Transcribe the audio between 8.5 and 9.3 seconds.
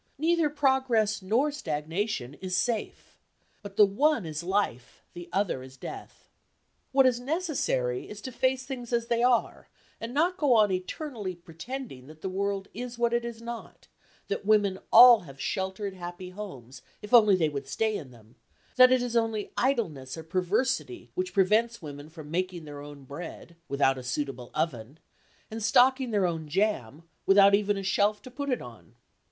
things as they